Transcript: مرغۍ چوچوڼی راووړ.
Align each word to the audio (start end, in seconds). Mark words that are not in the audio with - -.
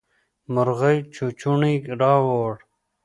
مرغۍ 0.53 0.97
چوچوڼی 1.13 1.73
راووړ. 1.99 2.53